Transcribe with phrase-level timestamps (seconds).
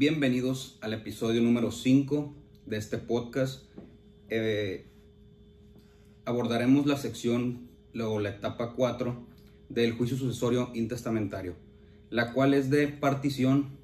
[0.00, 3.64] Bienvenidos al episodio número 5 de este podcast.
[4.30, 4.86] Eh,
[6.24, 9.26] abordaremos la sección, luego la etapa 4
[9.68, 11.54] del juicio sucesorio intestamentario,
[12.08, 13.76] la cual es de partición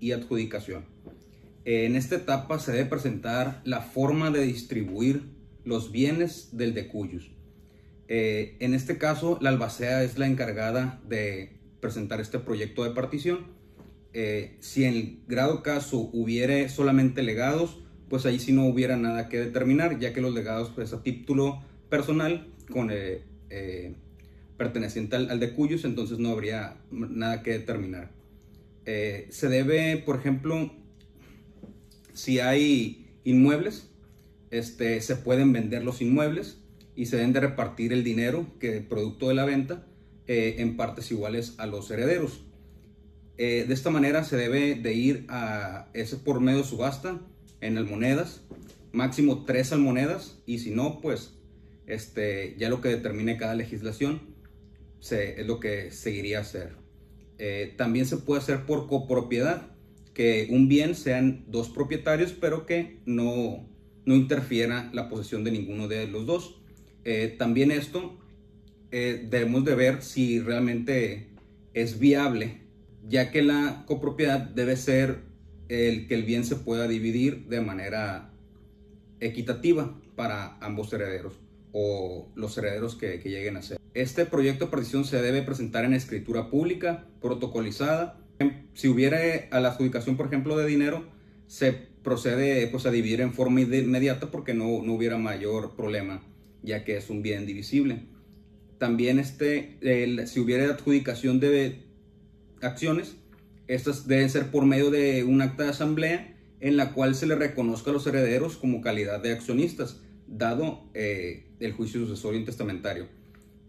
[0.00, 0.84] y adjudicación.
[1.64, 5.22] Eh, en esta etapa se debe presentar la forma de distribuir
[5.64, 7.30] los bienes del decuyus.
[8.08, 13.63] Eh, en este caso, la albacea es la encargada de presentar este proyecto de partición.
[14.14, 19.28] Eh, si en el grado caso hubiere solamente legados, pues ahí sí no hubiera nada
[19.28, 23.94] que determinar, ya que los legados pues a título personal con eh,
[24.56, 28.10] perteneciente al, de cuyos, entonces no habría nada que determinar.
[28.84, 30.70] se debe, por ejemplo,
[32.12, 33.90] si hay inmuebles,
[34.50, 36.58] este, se pueden vender los inmuebles
[36.96, 39.84] y se deben de repartir el dinero que producto de la venta
[40.26, 42.44] eh, en partes iguales a los herederos.
[43.36, 47.20] Eh, de esta manera se debe de ir a ese por medio de subasta
[47.60, 48.42] en almonedas,
[48.92, 51.34] máximo tres almonedas y si no, pues
[51.86, 54.20] este, ya lo que determine cada legislación
[55.00, 56.76] se, es lo que seguiría a hacer.
[57.38, 59.70] Eh, también se puede hacer por copropiedad,
[60.14, 63.68] que un bien sean dos propietarios, pero que no,
[64.06, 66.60] no interfiera la posesión de ninguno de los dos.
[67.04, 68.16] Eh, también esto
[68.92, 71.28] eh, debemos de ver si realmente
[71.74, 72.60] es viable,
[73.08, 75.22] ya que la copropiedad debe ser
[75.68, 78.30] el que el bien se pueda dividir de manera
[79.20, 81.34] equitativa para ambos herederos
[81.72, 83.78] o los herederos que, lleguen a ser.
[83.94, 88.20] Este proyecto de partición se debe presentar en escritura pública, protocolizada.
[88.74, 89.18] Si hubiera
[89.50, 91.04] a la adjudicación, por ejemplo, de dinero,
[91.46, 96.22] se procede pues, a dividir en forma inmediata porque no, no hubiera mayor problema
[96.64, 98.00] ya que es un bien divisible.
[98.78, 99.78] También este,
[100.26, 101.84] si hubiera adjudicación de
[102.66, 103.16] acciones,
[103.66, 107.34] estas deben ser por medio de un acta de asamblea en la cual se le
[107.34, 113.06] reconozca a los herederos como calidad de accionistas, dado eh, el juicio sucesorio intestamentario.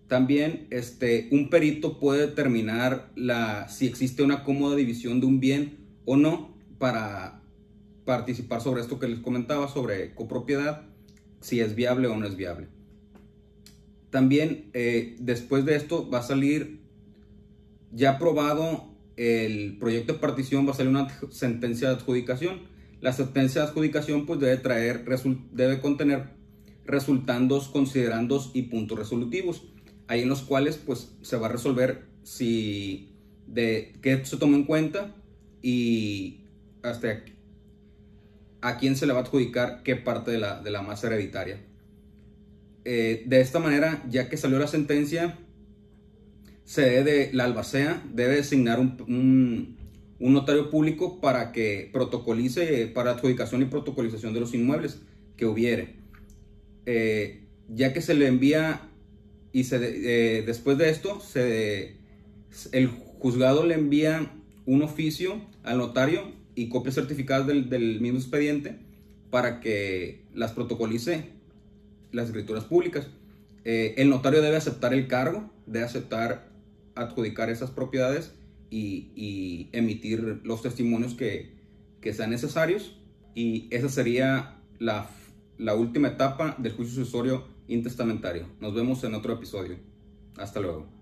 [0.07, 5.77] También este, un perito puede determinar la, si existe una cómoda división de un bien
[6.05, 7.41] o no para
[8.05, 10.83] participar sobre esto que les comentaba, sobre copropiedad,
[11.41, 12.67] si es viable o no es viable.
[14.09, 16.84] También eh, después de esto va a salir
[17.95, 22.63] ya aprobado el proyecto de partición, va a salir una sentencia de adjudicación.
[23.01, 25.05] La sentencia de adjudicación pues debe traer,
[25.51, 26.35] debe contener
[26.85, 29.63] resultandos, considerandos y puntos resolutivos,
[30.07, 33.15] ahí en los cuales pues se va a resolver si
[33.47, 35.15] de qué se toma en cuenta
[35.61, 36.41] y
[36.83, 37.23] hasta
[38.61, 41.61] a quién se le va a adjudicar qué parte de la, de la masa hereditaria.
[42.83, 45.39] Eh, de esta manera, ya que salió la sentencia,
[46.65, 49.77] se debe la albacea debe designar un,
[50.19, 54.99] notario público para que protocolice para adjudicación y protocolización de los inmuebles
[55.37, 55.95] que hubiere.
[56.85, 58.89] Eh, ya que se le envía
[59.51, 61.97] y se, eh, después de esto, se,
[62.71, 64.31] el juzgado le envía
[64.65, 68.79] un oficio al notario y copias certificadas del, del mismo expediente
[69.29, 71.35] para que las protocolice
[72.11, 73.07] las escrituras públicas.
[73.65, 76.47] Eh, el notario debe aceptar el cargo, debe aceptar
[76.95, 78.33] adjudicar esas propiedades
[78.69, 81.53] y, emitir los testimonios que,
[82.13, 82.97] sean necesarios.
[83.33, 85.09] Y esa sería la,
[85.57, 88.47] la última etapa del juicio sucesorio intestamentario.
[88.59, 89.77] Nos vemos en otro episodio.
[90.37, 90.94] Hasta luego.